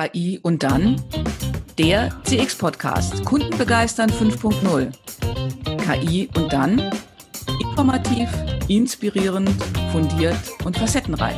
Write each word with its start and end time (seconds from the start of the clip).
KI 0.00 0.40
und 0.42 0.62
dann 0.62 1.02
der 1.76 2.10
CX-Podcast 2.24 3.22
Kunden 3.24 3.56
begeistern 3.58 4.10
5.0. 4.10 4.92
KI 5.78 6.28
und 6.36 6.52
dann 6.52 6.90
informativ, 7.60 8.28
inspirierend, 8.68 9.50
fundiert 9.92 10.38
und 10.64 10.78
facettenreich. 10.78 11.36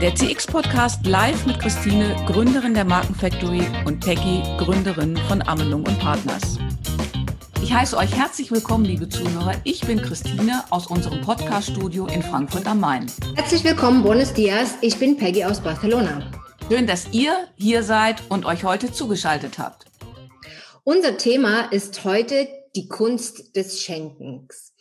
Der 0.00 0.12
CX-Podcast 0.14 1.06
live 1.06 1.46
mit 1.46 1.60
Christine, 1.60 2.16
Gründerin 2.26 2.74
der 2.74 2.84
Markenfactory 2.84 3.62
und 3.84 4.04
Peggy, 4.04 4.42
Gründerin 4.58 5.16
von 5.28 5.40
Amelung 5.42 5.84
und 5.86 5.98
Partners. 6.00 6.58
Ich 7.62 7.72
heiße 7.72 7.96
euch 7.96 8.12
herzlich 8.16 8.50
willkommen, 8.50 8.84
liebe 8.84 9.08
Zuhörer. 9.08 9.54
Ich 9.62 9.82
bin 9.82 10.02
Christine 10.02 10.64
aus 10.70 10.88
unserem 10.88 11.20
Podcast-Studio 11.20 12.06
in 12.06 12.24
Frankfurt 12.24 12.66
am 12.66 12.80
Main. 12.80 13.06
Herzlich 13.36 13.62
willkommen, 13.62 14.02
buenos 14.02 14.32
dias. 14.32 14.74
Ich 14.80 14.98
bin 14.98 15.16
Peggy 15.16 15.44
aus 15.44 15.60
Barcelona. 15.60 16.41
Schön, 16.68 16.86
dass 16.86 17.08
ihr 17.12 17.48
hier 17.56 17.82
seid 17.82 18.22
und 18.28 18.46
euch 18.46 18.64
heute 18.64 18.92
zugeschaltet 18.92 19.58
habt. 19.58 19.86
Unser 20.84 21.16
Thema 21.18 21.72
ist 21.72 22.04
heute 22.04 22.48
die 22.74 22.88
Kunst 22.88 23.56
des 23.56 23.82
Schenkens. 23.82 24.74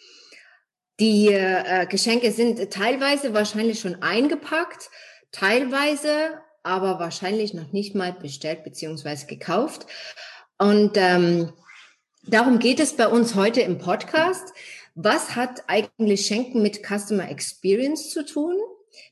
Die 1.00 1.28
äh, 1.28 1.86
Geschenke 1.88 2.32
sind 2.32 2.72
teilweise 2.72 3.34
wahrscheinlich 3.34 3.80
schon 3.80 4.02
eingepackt, 4.02 4.90
teilweise 5.32 6.40
aber 6.64 7.00
wahrscheinlich 7.00 7.54
noch 7.54 7.72
nicht 7.72 7.96
mal 7.96 8.14
bestellt 8.14 8.64
bzw. 8.64 9.26
gekauft. 9.26 9.88
Und 10.58 10.96
ähm, 10.96 11.54
Darum 12.28 12.60
geht 12.60 12.80
es 12.80 12.96
bei 12.96 13.08
uns 13.08 13.34
heute 13.34 13.62
im 13.62 13.80
Podcast. 13.80 14.54
Was 14.94 15.36
hat 15.36 15.64
eigentlich 15.66 16.28
Schenken 16.28 16.62
mit 16.62 16.86
Customer 16.86 17.28
Experience 17.28 18.12
zu 18.12 18.24
tun? 18.24 18.56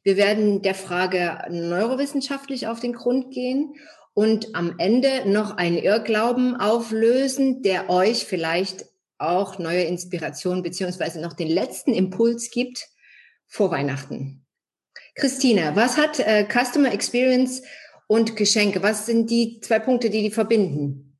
Wir 0.03 0.17
werden 0.17 0.61
der 0.61 0.75
Frage 0.75 1.39
neurowissenschaftlich 1.49 2.67
auf 2.67 2.79
den 2.79 2.93
Grund 2.93 3.31
gehen 3.31 3.75
und 4.13 4.55
am 4.55 4.75
Ende 4.77 5.29
noch 5.29 5.57
einen 5.57 5.77
Irrglauben 5.77 6.55
auflösen, 6.55 7.61
der 7.61 7.89
euch 7.89 8.25
vielleicht 8.25 8.85
auch 9.17 9.59
neue 9.59 9.83
Inspiration 9.83 10.63
beziehungsweise 10.63 11.21
noch 11.21 11.33
den 11.33 11.49
letzten 11.49 11.93
Impuls 11.93 12.51
gibt 12.51 12.87
vor 13.47 13.71
Weihnachten. 13.71 14.45
Christina, 15.15 15.75
was 15.75 15.97
hat 15.97 16.19
äh, 16.19 16.47
Customer 16.47 16.93
Experience 16.93 17.61
und 18.07 18.35
Geschenke? 18.35 18.81
Was 18.81 19.05
sind 19.05 19.29
die 19.29 19.59
zwei 19.59 19.79
Punkte, 19.79 20.09
die 20.09 20.21
die 20.21 20.31
verbinden? 20.31 21.17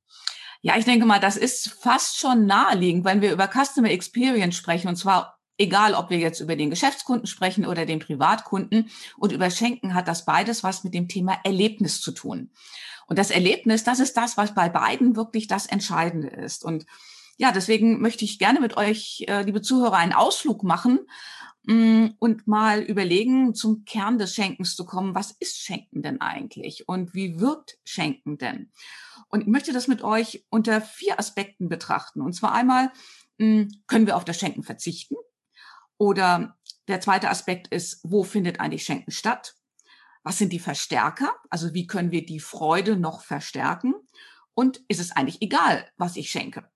Ja, 0.62 0.78
ich 0.78 0.86
denke 0.86 1.06
mal, 1.06 1.20
das 1.20 1.38
ist 1.38 1.70
fast 1.82 2.18
schon 2.18 2.46
naheliegend, 2.46 3.06
wenn 3.06 3.22
wir 3.22 3.32
über 3.32 3.48
Customer 3.48 3.90
Experience 3.90 4.56
sprechen, 4.56 4.90
und 4.90 4.98
zwar 4.98 5.39
egal, 5.60 5.94
ob 5.94 6.10
wir 6.10 6.18
jetzt 6.18 6.40
über 6.40 6.56
den 6.56 6.72
Geschäftskunden 6.72 7.28
sprechen 7.28 7.66
oder 7.66 7.86
den 7.86 8.00
Privatkunden 8.00 8.90
und 9.18 9.32
über 9.32 9.52
Schenken 9.52 9.94
hat 9.94 10.08
das 10.08 10.26
beides 10.26 10.64
was 10.64 10.84
mit 10.84 10.94
dem 10.94 11.08
Thema 11.08 11.38
Erlebnis 11.44 12.02
zu 12.02 12.12
tun. 12.12 12.50
Und 13.06 13.20
das 13.20 13.30
Erlebnis, 13.30 13.84
das 13.84 14.00
ist 14.00 14.18
das, 14.18 14.38
was 14.38 14.56
bei 14.56 14.70
beiden 14.70 15.16
wirklich 15.16 15.48
das 15.48 15.66
Entscheidende 15.66 16.30
ist. 16.30 16.64
Und 16.64 16.86
ja, 17.38 17.52
deswegen 17.52 18.02
möchte 18.02 18.24
ich 18.24 18.40
gerne 18.40 18.60
mit 18.60 18.78
euch, 18.78 19.26
äh, 19.28 19.44
liebe 19.44 19.62
Zuhörer, 19.62 19.98
einen 19.98 20.14
Ausflug 20.14 20.64
machen 20.64 21.00
mm, 21.64 22.08
und 22.20 22.48
mal 22.48 22.82
überlegen, 22.82 23.56
zum 23.56 23.84
Kern 23.86 24.20
des 24.20 24.36
Schenkens 24.36 24.76
zu 24.76 24.86
kommen. 24.86 25.16
Was 25.16 25.32
ist 25.40 25.58
Schenken 25.58 26.02
denn 26.02 26.22
eigentlich? 26.22 26.88
Und 26.88 27.14
wie 27.14 27.40
wirkt 27.40 27.80
Schenken 27.84 28.38
denn? 28.38 28.72
Und 29.30 29.42
ich 29.42 29.48
möchte 29.48 29.74
das 29.74 29.88
mit 29.88 30.04
euch 30.04 30.46
unter 30.50 30.80
vier 30.82 31.20
Aspekten 31.20 31.68
betrachten. 31.70 32.22
Und 32.22 32.34
zwar 32.34 32.54
einmal, 32.54 32.92
hm, 33.40 33.70
können 33.88 34.06
wir 34.06 34.18
auf 34.18 34.26
das 34.26 34.38
Schenken 34.38 34.64
verzichten? 34.64 35.16
Oder 36.00 36.58
der 36.88 37.02
zweite 37.02 37.30
Aspekt 37.30 37.68
ist, 37.68 38.00
wo 38.04 38.24
findet 38.24 38.60
eigentlich 38.60 38.84
Schenken 38.84 39.12
statt? 39.12 39.56
Was 40.24 40.38
sind 40.40 40.52
die 40.52 40.60
Verstärker? 40.60 41.36
Also 41.50 41.74
wie 41.74 41.86
können 41.86 42.12
wir 42.12 42.26
die 42.26 42.40
Freude 42.40 42.96
noch 42.96 43.22
verstärken? 43.22 43.94
Und 44.56 44.82
ist 44.88 45.00
es 45.00 45.12
eigentlich 45.12 45.42
egal, 45.42 45.88
was 45.98 46.16
ich 46.16 46.32
schenke? 46.32 46.68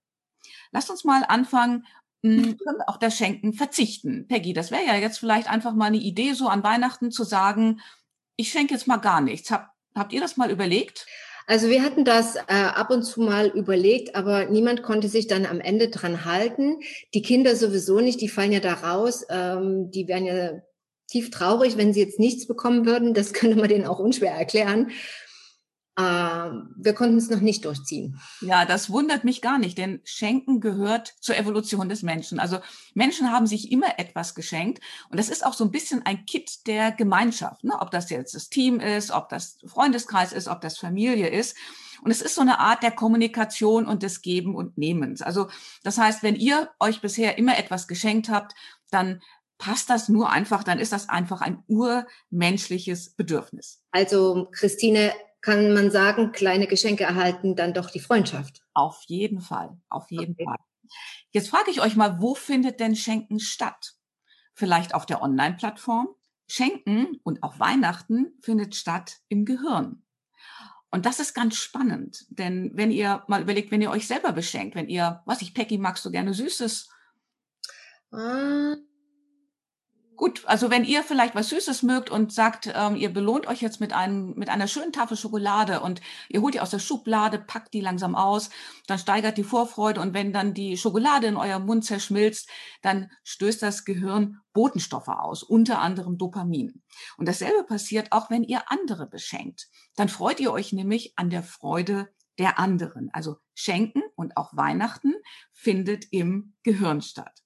Lasst 0.70 0.90
uns 0.90 1.04
mal 1.04 1.24
anfangen, 1.24 1.86
hm, 2.22 2.56
können 2.58 2.78
wir 2.78 2.88
auf 2.88 2.98
das 2.98 3.16
Schenken 3.16 3.52
verzichten? 3.52 4.28
Peggy, 4.28 4.52
das 4.52 4.70
wäre 4.70 4.84
ja 4.84 4.94
jetzt 4.94 5.18
vielleicht 5.18 5.50
einfach 5.50 5.74
mal 5.74 5.86
eine 5.86 5.98
Idee, 5.98 6.32
so 6.32 6.48
an 6.48 6.62
Weihnachten 6.62 7.10
zu 7.10 7.24
sagen, 7.24 7.80
ich 8.36 8.50
schenke 8.50 8.74
jetzt 8.74 8.86
mal 8.86 8.96
gar 8.98 9.20
nichts. 9.20 9.50
Hab, 9.50 9.72
habt 9.94 10.12
ihr 10.12 10.20
das 10.20 10.36
mal 10.36 10.50
überlegt? 10.50 11.06
Also 11.46 11.68
wir 11.68 11.82
hatten 11.82 12.04
das 12.04 12.36
äh, 12.36 12.42
ab 12.48 12.90
und 12.90 13.02
zu 13.02 13.20
mal 13.20 13.48
überlegt, 13.48 14.14
aber 14.14 14.46
niemand 14.46 14.82
konnte 14.82 15.08
sich 15.08 15.26
dann 15.26 15.44
am 15.44 15.60
Ende 15.60 15.88
dran 15.88 16.24
halten. 16.24 16.78
Die 17.12 17.22
Kinder 17.22 17.54
sowieso 17.54 18.00
nicht, 18.00 18.20
die 18.20 18.28
fallen 18.28 18.52
ja 18.52 18.60
da 18.60 18.72
raus. 18.74 19.26
Ähm, 19.28 19.90
die 19.90 20.08
wären 20.08 20.24
ja 20.24 20.62
tief 21.06 21.30
traurig, 21.30 21.76
wenn 21.76 21.92
sie 21.92 22.00
jetzt 22.00 22.18
nichts 22.18 22.46
bekommen 22.46 22.86
würden. 22.86 23.12
Das 23.12 23.32
könnte 23.34 23.56
man 23.56 23.68
denen 23.68 23.86
auch 23.86 23.98
unschwer 23.98 24.32
erklären. 24.32 24.90
Ähm, 25.96 26.74
wir 26.76 26.92
konnten 26.92 27.16
es 27.16 27.30
noch 27.30 27.40
nicht 27.40 27.64
durchziehen. 27.64 28.20
Ja, 28.40 28.64
das 28.64 28.90
wundert 28.90 29.22
mich 29.22 29.40
gar 29.40 29.58
nicht, 29.58 29.78
denn 29.78 30.00
Schenken 30.04 30.60
gehört 30.60 31.14
zur 31.20 31.36
Evolution 31.36 31.88
des 31.88 32.02
Menschen. 32.02 32.40
Also 32.40 32.58
Menschen 32.94 33.30
haben 33.30 33.46
sich 33.46 33.70
immer 33.70 33.98
etwas 33.98 34.34
geschenkt 34.34 34.82
und 35.10 35.18
das 35.18 35.28
ist 35.28 35.46
auch 35.46 35.54
so 35.54 35.64
ein 35.64 35.70
bisschen 35.70 36.04
ein 36.04 36.26
Kit 36.26 36.66
der 36.66 36.90
Gemeinschaft. 36.90 37.62
Ne? 37.62 37.74
Ob 37.78 37.92
das 37.92 38.10
jetzt 38.10 38.34
das 38.34 38.48
Team 38.48 38.80
ist, 38.80 39.12
ob 39.12 39.28
das 39.28 39.58
Freundeskreis 39.64 40.32
ist, 40.32 40.48
ob 40.48 40.60
das 40.60 40.78
Familie 40.78 41.28
ist. 41.28 41.56
Und 42.02 42.10
es 42.10 42.22
ist 42.22 42.34
so 42.34 42.40
eine 42.40 42.58
Art 42.58 42.82
der 42.82 42.90
Kommunikation 42.90 43.86
und 43.86 44.02
des 44.02 44.20
Geben 44.20 44.56
und 44.56 44.76
Nehmens. 44.76 45.22
Also 45.22 45.48
das 45.84 45.96
heißt, 45.96 46.22
wenn 46.24 46.34
ihr 46.34 46.70
euch 46.80 47.00
bisher 47.00 47.38
immer 47.38 47.56
etwas 47.56 47.86
geschenkt 47.86 48.28
habt, 48.28 48.54
dann 48.90 49.22
passt 49.58 49.88
das 49.88 50.08
nur 50.08 50.30
einfach, 50.30 50.64
dann 50.64 50.78
ist 50.78 50.92
das 50.92 51.08
einfach 51.08 51.40
ein 51.40 51.62
urmenschliches 51.68 53.14
Bedürfnis. 53.14 53.82
Also 53.92 54.48
Christine, 54.52 55.12
kann 55.44 55.74
man 55.74 55.90
sagen, 55.90 56.32
kleine 56.32 56.66
Geschenke 56.66 57.04
erhalten 57.04 57.54
dann 57.54 57.74
doch 57.74 57.90
die 57.90 58.00
Freundschaft. 58.00 58.62
Auf 58.72 59.02
jeden 59.08 59.42
Fall, 59.42 59.76
auf 59.90 60.10
jeden 60.10 60.32
okay. 60.32 60.44
Fall. 60.46 60.56
Jetzt 61.32 61.50
frage 61.50 61.70
ich 61.70 61.82
euch 61.82 61.96
mal, 61.96 62.18
wo 62.22 62.34
findet 62.34 62.80
denn 62.80 62.96
Schenken 62.96 63.38
statt? 63.40 63.92
Vielleicht 64.54 64.94
auf 64.94 65.04
der 65.04 65.20
Online-Plattform? 65.20 66.08
Schenken 66.48 67.20
und 67.24 67.42
auch 67.42 67.58
Weihnachten 67.58 68.38
findet 68.40 68.74
statt 68.74 69.18
im 69.28 69.44
Gehirn. 69.44 70.02
Und 70.90 71.04
das 71.04 71.20
ist 71.20 71.34
ganz 71.34 71.56
spannend, 71.56 72.24
denn 72.30 72.70
wenn 72.74 72.90
ihr 72.90 73.22
mal 73.26 73.42
überlegt, 73.42 73.70
wenn 73.70 73.82
ihr 73.82 73.90
euch 73.90 74.06
selber 74.06 74.32
beschenkt, 74.32 74.74
wenn 74.76 74.88
ihr, 74.88 75.22
was 75.26 75.42
ich, 75.42 75.52
Peggy, 75.52 75.76
magst 75.76 76.06
du 76.06 76.10
gerne 76.10 76.32
Süßes? 76.32 76.88
Äh, 78.12 78.76
Gut, 80.16 80.44
also 80.46 80.70
wenn 80.70 80.84
ihr 80.84 81.02
vielleicht 81.02 81.34
was 81.34 81.48
Süßes 81.48 81.82
mögt 81.82 82.08
und 82.08 82.32
sagt, 82.32 82.72
ähm, 82.72 82.94
ihr 82.94 83.12
belohnt 83.12 83.48
euch 83.48 83.60
jetzt 83.60 83.80
mit, 83.80 83.92
einem, 83.92 84.34
mit 84.36 84.48
einer 84.48 84.68
schönen 84.68 84.92
Tafel 84.92 85.16
Schokolade 85.16 85.80
und 85.80 86.00
ihr 86.28 86.40
holt 86.40 86.54
die 86.54 86.60
aus 86.60 86.70
der 86.70 86.78
Schublade, 86.78 87.38
packt 87.38 87.74
die 87.74 87.80
langsam 87.80 88.14
aus, 88.14 88.50
dann 88.86 88.98
steigert 88.98 89.38
die 89.38 89.44
Vorfreude 89.44 90.00
und 90.00 90.14
wenn 90.14 90.32
dann 90.32 90.54
die 90.54 90.76
Schokolade 90.76 91.26
in 91.26 91.36
eurem 91.36 91.66
Mund 91.66 91.84
zerschmilzt, 91.84 92.48
dann 92.82 93.10
stößt 93.24 93.60
das 93.62 93.84
Gehirn 93.84 94.40
Botenstoffe 94.52 95.08
aus, 95.08 95.42
unter 95.42 95.80
anderem 95.80 96.16
Dopamin. 96.16 96.82
Und 97.16 97.26
dasselbe 97.26 97.64
passiert 97.64 98.12
auch, 98.12 98.30
wenn 98.30 98.44
ihr 98.44 98.70
andere 98.70 99.06
beschenkt. 99.06 99.68
Dann 99.96 100.08
freut 100.08 100.38
ihr 100.38 100.52
euch 100.52 100.72
nämlich 100.72 101.14
an 101.16 101.28
der 101.28 101.42
Freude 101.42 102.08
der 102.38 102.58
anderen. 102.58 103.10
Also 103.12 103.38
Schenken 103.54 104.02
und 104.14 104.36
auch 104.36 104.56
Weihnachten 104.56 105.14
findet 105.52 106.06
im 106.12 106.54
Gehirn 106.62 107.02
statt. 107.02 107.42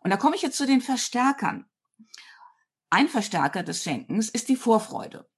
Und 0.00 0.10
da 0.10 0.16
komme 0.16 0.36
ich 0.36 0.42
jetzt 0.42 0.58
zu 0.58 0.66
den 0.66 0.80
Verstärkern. 0.80 1.66
Ein 2.90 3.08
Verstärker 3.08 3.62
des 3.62 3.82
Schenkens 3.82 4.28
ist 4.28 4.48
die 4.48 4.56
Vorfreude. 4.56 5.28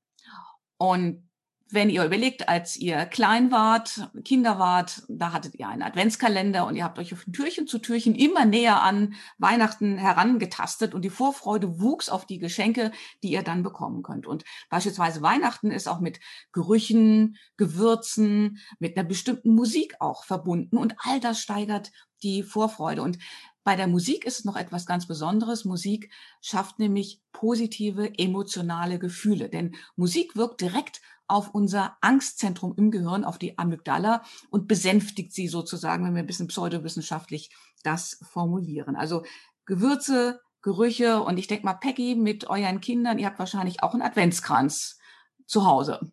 Und 0.78 1.26
wenn 1.68 1.90
ihr 1.90 2.04
überlegt, 2.04 2.48
als 2.48 2.76
ihr 2.76 3.06
klein 3.06 3.50
wart, 3.50 4.08
Kinder 4.24 4.58
wart, 4.58 5.02
da 5.08 5.32
hattet 5.32 5.56
ihr 5.56 5.66
einen 5.66 5.82
Adventskalender 5.82 6.64
und 6.64 6.76
ihr 6.76 6.84
habt 6.84 6.98
euch 6.98 7.12
von 7.12 7.32
Türchen 7.32 7.66
zu 7.66 7.78
Türchen 7.78 8.14
immer 8.14 8.44
näher 8.44 8.82
an 8.82 9.14
Weihnachten 9.38 9.98
herangetastet 9.98 10.94
und 10.94 11.02
die 11.02 11.10
Vorfreude 11.10 11.80
wuchs 11.80 12.08
auf 12.08 12.24
die 12.24 12.38
Geschenke, 12.38 12.92
die 13.24 13.32
ihr 13.32 13.42
dann 13.42 13.64
bekommen 13.64 14.02
könnt. 14.02 14.28
Und 14.28 14.44
beispielsweise 14.70 15.22
Weihnachten 15.22 15.72
ist 15.72 15.88
auch 15.88 15.98
mit 15.98 16.20
Gerüchen, 16.52 17.36
Gewürzen, 17.56 18.58
mit 18.78 18.96
einer 18.96 19.08
bestimmten 19.08 19.54
Musik 19.54 19.96
auch 19.98 20.24
verbunden 20.24 20.76
und 20.76 20.94
all 20.98 21.18
das 21.18 21.40
steigert 21.40 21.90
die 22.22 22.44
Vorfreude. 22.44 23.02
Und 23.02 23.18
bei 23.66 23.74
der 23.74 23.88
Musik 23.88 24.24
ist 24.24 24.38
es 24.38 24.44
noch 24.44 24.54
etwas 24.54 24.86
ganz 24.86 25.08
Besonderes. 25.08 25.64
Musik 25.64 26.12
schafft 26.40 26.78
nämlich 26.78 27.20
positive 27.32 28.16
emotionale 28.16 29.00
Gefühle, 29.00 29.48
denn 29.48 29.74
Musik 29.96 30.36
wirkt 30.36 30.60
direkt 30.60 31.00
auf 31.26 31.52
unser 31.52 31.96
Angstzentrum 32.00 32.74
im 32.76 32.92
Gehirn, 32.92 33.24
auf 33.24 33.38
die 33.38 33.58
Amygdala 33.58 34.22
und 34.50 34.68
besänftigt 34.68 35.32
sie 35.32 35.48
sozusagen, 35.48 36.04
wenn 36.04 36.14
wir 36.14 36.22
ein 36.22 36.28
bisschen 36.28 36.46
pseudowissenschaftlich 36.46 37.50
das 37.82 38.20
formulieren. 38.22 38.94
Also 38.94 39.24
Gewürze, 39.64 40.40
Gerüche 40.62 41.24
und 41.24 41.36
ich 41.36 41.48
denke 41.48 41.64
mal, 41.64 41.74
Peggy, 41.74 42.14
mit 42.14 42.48
euren 42.48 42.80
Kindern, 42.80 43.18
ihr 43.18 43.26
habt 43.26 43.40
wahrscheinlich 43.40 43.82
auch 43.82 43.94
einen 43.94 44.02
Adventskranz 44.02 45.00
zu 45.44 45.66
Hause. 45.66 46.12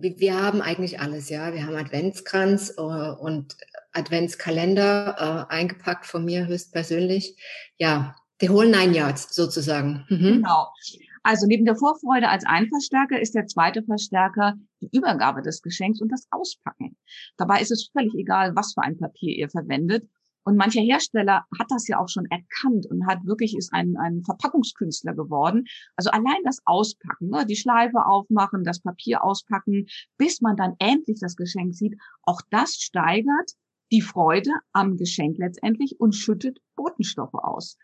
Wir 0.00 0.40
haben 0.40 0.62
eigentlich 0.62 1.00
alles, 1.00 1.28
ja. 1.28 1.52
Wir 1.52 1.66
haben 1.66 1.76
Adventskranz 1.76 2.74
äh, 2.76 2.80
und 2.80 3.56
Adventskalender 3.92 5.46
äh, 5.50 5.54
eingepackt 5.54 6.06
von 6.06 6.24
mir 6.24 6.46
höchstpersönlich. 6.46 7.36
Ja, 7.76 8.14
the 8.40 8.48
whole 8.48 8.68
nine 8.68 8.94
yards 8.94 9.34
sozusagen. 9.34 10.06
Mhm. 10.08 10.36
Genau. 10.36 10.68
Also 11.22 11.46
neben 11.46 11.66
der 11.66 11.76
Vorfreude 11.76 12.28
als 12.28 12.46
ein 12.46 12.68
Verstärker 12.68 13.20
ist 13.20 13.34
der 13.34 13.46
zweite 13.46 13.82
Verstärker 13.82 14.54
die 14.80 14.88
Übergabe 14.96 15.42
des 15.42 15.60
Geschenks 15.60 16.00
und 16.00 16.10
das 16.10 16.26
Auspacken. 16.30 16.96
Dabei 17.36 17.60
ist 17.60 17.70
es 17.70 17.90
völlig 17.92 18.14
egal, 18.14 18.56
was 18.56 18.72
für 18.72 18.82
ein 18.82 18.96
Papier 18.96 19.36
ihr 19.36 19.50
verwendet. 19.50 20.08
Und 20.44 20.56
mancher 20.56 20.80
Hersteller 20.80 21.44
hat 21.58 21.66
das 21.70 21.86
ja 21.86 21.98
auch 21.98 22.08
schon 22.08 22.26
erkannt 22.26 22.86
und 22.86 23.06
hat 23.06 23.24
wirklich 23.24 23.56
ist 23.56 23.72
ein, 23.72 23.96
ein 23.96 24.22
Verpackungskünstler 24.24 25.14
geworden. 25.14 25.64
Also 25.96 26.10
allein 26.10 26.42
das 26.44 26.60
Auspacken, 26.64 27.28
ne, 27.28 27.44
die 27.46 27.56
Schleife 27.56 28.06
aufmachen, 28.06 28.64
das 28.64 28.80
Papier 28.80 29.22
auspacken, 29.22 29.86
bis 30.16 30.40
man 30.40 30.56
dann 30.56 30.74
endlich 30.78 31.18
das 31.20 31.36
Geschenk 31.36 31.74
sieht, 31.74 31.96
auch 32.22 32.40
das 32.50 32.76
steigert 32.76 33.52
die 33.92 34.02
Freude 34.02 34.50
am 34.72 34.96
Geschenk 34.96 35.38
letztendlich 35.38 35.98
und 35.98 36.14
schüttet 36.14 36.58
Botenstoffe 36.76 37.34
aus. 37.34 37.76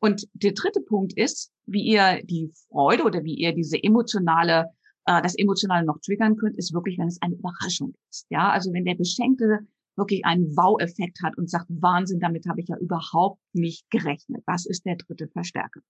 Und 0.00 0.28
der 0.32 0.52
dritte 0.52 0.80
Punkt 0.80 1.12
ist, 1.16 1.50
wie 1.66 1.82
ihr 1.82 2.22
die 2.24 2.52
Freude 2.70 3.02
oder 3.04 3.24
wie 3.24 3.34
ihr 3.34 3.52
diese 3.52 3.82
emotionale, 3.82 4.66
äh, 5.06 5.20
das 5.22 5.36
emotionale 5.36 5.84
noch 5.84 5.98
triggern 6.00 6.36
könnt, 6.36 6.56
ist 6.56 6.72
wirklich, 6.72 6.98
wenn 6.98 7.08
es 7.08 7.20
eine 7.20 7.34
Überraschung 7.34 7.94
ist. 8.10 8.26
Ja, 8.30 8.50
also 8.50 8.72
wenn 8.72 8.84
der 8.84 8.94
Beschenkte 8.94 9.66
wirklich 9.98 10.24
einen 10.24 10.56
Wow-Effekt 10.56 11.18
hat 11.22 11.36
und 11.36 11.50
sagt, 11.50 11.66
Wahnsinn, 11.68 12.20
damit 12.20 12.46
habe 12.48 12.60
ich 12.60 12.68
ja 12.68 12.76
überhaupt 12.78 13.40
nicht 13.52 13.90
gerechnet. 13.90 14.42
Das 14.46 14.64
ist 14.64 14.86
der 14.86 14.96
dritte 14.96 15.28
Verstärker. 15.28 15.80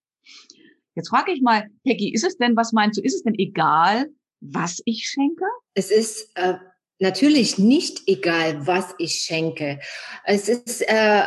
Jetzt 0.95 1.11
frage 1.11 1.33
ich 1.33 1.43
mal, 1.43 1.69
Peggy, 1.85 2.13
ist 2.13 2.25
es 2.25 2.37
denn, 2.39 2.57
was 2.57 2.73
meinst 2.73 2.99
du, 2.99 3.03
ist 3.03 3.15
es 3.15 3.23
denn 3.23 3.35
egal, 3.39 4.07
was 4.41 4.83
ich 4.85 5.07
schenke? 5.07 5.45
Es 5.75 5.91
ist 5.91 6.31
äh, 6.35 6.55
natürlich 6.99 7.59
nicht 7.59 8.03
egal, 8.07 8.67
was 8.67 8.95
ich 8.99 9.13
schenke. 9.15 9.79
Es 10.25 10.49
ist 10.49 10.83
äh, 10.89 11.23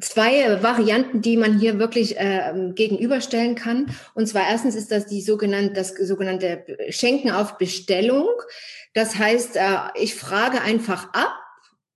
zwei 0.00 0.62
Varianten, 0.62 1.20
die 1.20 1.36
man 1.36 1.58
hier 1.58 1.78
wirklich 1.78 2.18
äh, 2.18 2.72
gegenüberstellen 2.74 3.54
kann. 3.54 3.94
Und 4.14 4.26
zwar 4.26 4.48
erstens 4.48 4.74
ist 4.74 4.90
das 4.90 5.06
die 5.06 5.20
sogenannte, 5.20 5.74
das 5.74 5.90
sogenannte 5.90 6.64
Schenken 6.88 7.30
auf 7.30 7.58
Bestellung. 7.58 8.28
Das 8.94 9.16
heißt, 9.16 9.56
äh, 9.56 9.76
ich 9.96 10.14
frage 10.14 10.62
einfach 10.62 11.12
ab, 11.12 11.34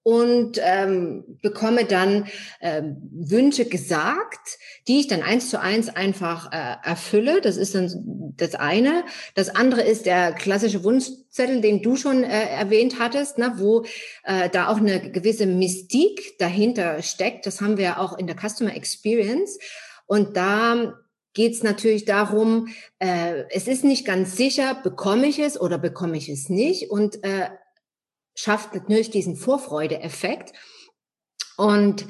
und 0.07 0.61
ähm, 0.63 1.25
bekomme 1.43 1.85
dann 1.85 2.29
ähm, 2.61 2.97
Wünsche 3.11 3.65
gesagt, 3.65 4.57
die 4.87 5.01
ich 5.01 5.09
dann 5.09 5.25
eins 5.25 5.51
zu 5.51 5.61
eins 5.61 5.89
einfach 5.89 6.53
äh, 6.53 6.77
erfülle. 6.89 7.41
Das 7.41 7.57
ist 7.57 7.75
dann 7.75 8.33
das 8.37 8.55
eine. 8.55 9.03
Das 9.35 9.49
andere 9.49 9.83
ist 9.83 10.07
der 10.07 10.31
klassische 10.31 10.85
Wunschzettel, 10.85 11.61
den 11.61 11.83
du 11.83 11.97
schon 11.97 12.23
äh, 12.23 12.49
erwähnt 12.51 13.01
hattest, 13.01 13.39
ne, 13.39 13.55
wo 13.57 13.85
äh, 14.23 14.49
da 14.49 14.69
auch 14.69 14.77
eine 14.77 15.11
gewisse 15.11 15.47
Mystik 15.47 16.39
dahinter 16.39 17.03
steckt. 17.03 17.45
Das 17.45 17.61
haben 17.61 17.77
wir 17.77 17.99
auch 17.99 18.17
in 18.17 18.29
der 18.29 18.37
Customer 18.37 18.77
Experience. 18.77 19.59
Und 20.07 20.37
da 20.37 21.01
geht 21.33 21.55
es 21.55 21.65
natürlich 21.65 22.05
darum, 22.05 22.69
äh, 23.01 23.43
es 23.51 23.67
ist 23.67 23.83
nicht 23.83 24.07
ganz 24.07 24.37
sicher, 24.37 24.81
bekomme 24.85 25.27
ich 25.27 25.41
es 25.41 25.61
oder 25.61 25.79
bekomme 25.79 26.17
ich 26.17 26.29
es 26.29 26.49
nicht. 26.49 26.93
Und 26.93 27.25
äh, 27.25 27.49
schafft 28.37 28.75
natürlich 28.75 29.11
diesen 29.11 29.35
Vorfreude-Effekt. 29.35 30.53
Und 31.57 32.07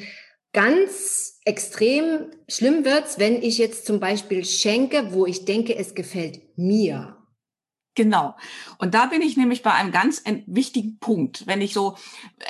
ganz 0.52 1.38
extrem 1.44 2.31
schlimm 2.49 2.84
wird's, 2.84 3.19
wenn 3.19 3.43
ich 3.43 3.56
jetzt 3.56 3.87
zum 3.87 4.00
Beispiel 4.00 4.44
schenke, 4.44 5.12
wo 5.12 5.25
ich 5.25 5.44
denke, 5.44 5.76
es 5.76 5.94
gefällt 5.94 6.40
mir. 6.58 7.17
Genau. 7.94 8.37
Und 8.78 8.94
da 8.94 9.06
bin 9.06 9.23
ich 9.23 9.37
nämlich 9.37 9.62
bei 9.62 9.73
einem 9.73 9.93
ganz 9.93 10.23
wichtigen 10.46 10.99
Punkt. 10.99 11.46
Wenn 11.46 11.62
ich 11.62 11.73
so 11.73 11.96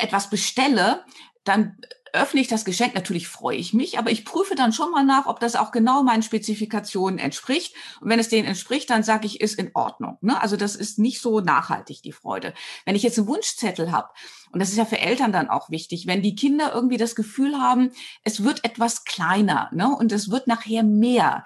etwas 0.00 0.28
bestelle, 0.28 1.04
dann 1.44 1.76
öffne 2.16 2.40
ich 2.40 2.48
das 2.48 2.64
Geschenk, 2.64 2.94
natürlich 2.94 3.28
freue 3.28 3.56
ich 3.56 3.72
mich, 3.72 3.98
aber 3.98 4.10
ich 4.10 4.24
prüfe 4.24 4.54
dann 4.54 4.72
schon 4.72 4.90
mal 4.90 5.04
nach, 5.04 5.26
ob 5.26 5.40
das 5.40 5.56
auch 5.56 5.70
genau 5.70 6.02
meinen 6.02 6.22
Spezifikationen 6.22 7.18
entspricht. 7.18 7.74
Und 8.00 8.08
wenn 8.08 8.18
es 8.18 8.28
denen 8.28 8.48
entspricht, 8.48 8.90
dann 8.90 9.02
sage 9.02 9.26
ich, 9.26 9.40
ist 9.40 9.58
in 9.58 9.70
Ordnung. 9.74 10.18
Ne? 10.20 10.40
Also 10.40 10.56
das 10.56 10.74
ist 10.74 10.98
nicht 10.98 11.20
so 11.20 11.40
nachhaltig, 11.40 12.02
die 12.02 12.12
Freude. 12.12 12.54
Wenn 12.84 12.96
ich 12.96 13.02
jetzt 13.02 13.18
einen 13.18 13.28
Wunschzettel 13.28 13.92
habe, 13.92 14.08
und 14.52 14.60
das 14.60 14.70
ist 14.70 14.78
ja 14.78 14.84
für 14.84 14.98
Eltern 14.98 15.32
dann 15.32 15.50
auch 15.50 15.70
wichtig, 15.70 16.06
wenn 16.06 16.22
die 16.22 16.34
Kinder 16.34 16.72
irgendwie 16.72 16.96
das 16.96 17.14
Gefühl 17.14 17.60
haben, 17.60 17.90
es 18.24 18.42
wird 18.42 18.64
etwas 18.64 19.04
kleiner 19.04 19.70
ne? 19.72 19.94
und 19.94 20.12
es 20.12 20.30
wird 20.30 20.46
nachher 20.46 20.82
mehr 20.82 21.44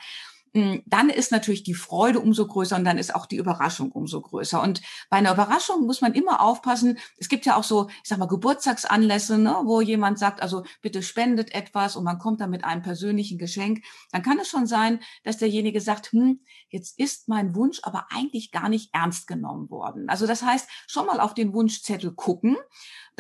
dann 0.53 1.11
ist 1.11 1.31
natürlich 1.31 1.63
die 1.63 1.75
Freude 1.75 2.19
umso 2.19 2.47
größer 2.47 2.77
und 2.77 2.85
dann 2.85 2.99
ist 2.99 3.15
auch 3.15 3.27
die 3.27 3.37
Überraschung 3.37 3.93
umso 3.93 4.21
größer. 4.21 4.61
Und 4.61 4.83
bei 5.09 5.19
einer 5.19 5.33
Überraschung 5.33 5.87
muss 5.87 6.01
man 6.01 6.15
immer 6.15 6.41
aufpassen. 6.41 6.99
Es 7.19 7.29
gibt 7.29 7.47
ja 7.47 7.57
auch 7.57 7.63
so, 7.63 7.89
ich 8.03 8.09
sag 8.09 8.19
mal, 8.19 8.27
Geburtstagsanlässe, 8.27 9.39
ne, 9.39 9.61
wo 9.65 9.81
jemand 9.81 10.19
sagt, 10.19 10.43
also 10.43 10.65
bitte 10.83 11.03
spendet 11.03 11.55
etwas 11.55 11.95
und 11.95 12.03
man 12.03 12.19
kommt 12.19 12.41
dann 12.41 12.51
mit 12.51 12.65
einem 12.65 12.83
persönlichen 12.83 13.39
Geschenk. 13.39 13.85
Dann 14.11 14.23
kann 14.23 14.41
es 14.41 14.49
schon 14.49 14.67
sein, 14.67 15.01
dass 15.23 15.39
derjenige 15.39 15.81
sagt, 15.81 16.11
hm, 16.13 16.41
jetzt 16.69 16.99
ist 16.99 17.29
mein 17.29 17.55
Wunsch 17.55 17.81
aber 17.83 18.07
eigentlich 18.11 18.51
gar 18.51 18.69
nicht 18.69 18.93
ernst 18.93 19.29
genommen 19.29 19.71
worden. 19.71 20.09
Also 20.09 20.27
das 20.27 20.43
heißt, 20.43 20.69
schon 20.89 21.07
mal 21.07 21.21
auf 21.21 21.35
den 21.35 21.55
Wunschzettel 21.55 22.13
gucken 22.13 22.57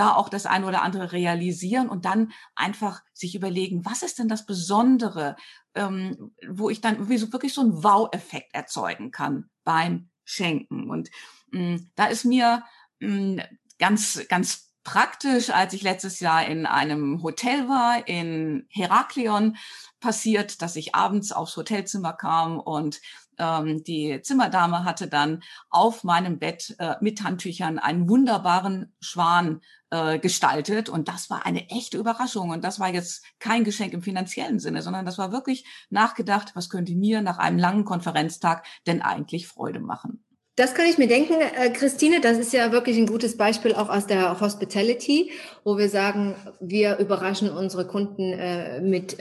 da 0.00 0.15
auch 0.15 0.31
das 0.31 0.47
eine 0.47 0.67
oder 0.67 0.83
andere 0.83 1.12
realisieren 1.12 1.88
und 1.88 2.06
dann 2.06 2.33
einfach 2.55 3.03
sich 3.12 3.35
überlegen, 3.35 3.85
was 3.85 4.03
ist 4.03 4.19
denn 4.19 4.29
das 4.29 4.47
Besondere, 4.47 5.37
ähm, 5.75 6.35
wo 6.49 6.71
ich 6.71 6.81
dann 6.81 7.05
so 7.19 7.33
wirklich 7.33 7.55
so 7.55 7.61
einen 7.61 7.83
Wow-Effekt 7.83 8.55
erzeugen 8.55 9.11
kann 9.11 9.51
beim 9.65 10.11
Schenken. 10.25 10.91
Und 10.91 11.11
mh, 11.51 11.61
mm, 11.61 11.91
da 11.97 12.07
ist 12.07 12.25
mir 12.25 12.63
mh, 13.01 13.09
mm, 13.09 13.41
ganz, 13.79 14.27
ganz 14.29 14.71
praktisch, 14.85 15.51
als 15.51 15.73
ich 15.73 15.83
letztes 15.83 16.21
Jahr 16.21 16.47
in 16.47 16.67
einem 16.67 17.23
Hotel 17.23 17.69
war, 17.69 18.07
in 18.09 18.67
Heraklion, 18.71 19.57
passiert, 20.01 20.63
dass 20.63 20.77
ich 20.77 20.95
abends 20.95 21.33
aufs 21.33 21.57
Hotelzimmer 21.57 22.13
kam 22.13 22.59
und 22.59 23.01
ähm, 23.41 23.83
die 23.83 24.21
Zimmerdame 24.23 24.85
hatte 24.85 25.09
dann 25.09 25.43
auf 25.71 26.05
meinem 26.05 26.39
Bett 26.39 26.77
äh, 26.79 26.97
mit 27.01 27.23
Handtüchern 27.23 27.79
einen 27.79 28.09
wunderbaren 28.09 28.93
Schwan 29.01 29.63
äh, 29.91 30.19
gestaltet. 30.19 30.89
Und 30.89 31.09
das 31.09 31.31
war 31.31 31.47
eine 31.47 31.69
echte 31.71 31.99
Überraschung. 31.99 32.51
Und 32.51 32.63
das 32.63 32.79
war 32.79 32.93
jetzt 32.93 33.25
kein 33.39 33.65
Geschenk 33.65 33.93
im 33.93 34.03
finanziellen 34.03 34.61
Sinne, 34.61 34.83
sondern 34.83 35.07
das 35.07 35.19
war 35.19 35.33
wirklich 35.33 35.65
nachgedacht, 35.89 36.53
was 36.55 36.71
könnte 36.71 36.95
mir 36.95 37.23
nach 37.23 37.39
einem 37.39 37.59
langen 37.59 37.85
Konferenztag 37.85 38.65
denn 38.87 39.03
eigentlich 39.03 39.49
Freude 39.49 39.81
machen. 39.81 40.23
Das 40.57 40.75
kann 40.75 40.87
ich 40.87 40.99
mir 40.99 41.09
denken, 41.09 41.35
äh, 41.41 41.71
Christine. 41.71 42.21
Das 42.21 42.37
ist 42.37 42.53
ja 42.53 42.71
wirklich 42.71 42.99
ein 42.99 43.07
gutes 43.07 43.37
Beispiel 43.37 43.75
auch 43.75 43.89
aus 43.89 44.07
der 44.07 44.41
Hospitality, 44.41 45.31
wo 45.65 45.79
wir 45.79 45.89
sagen, 45.89 46.35
wir 46.61 46.99
überraschen 46.99 47.51
unsere 47.51 47.87
Kunden 47.87 48.33
äh, 48.33 48.81
mit 48.83 49.17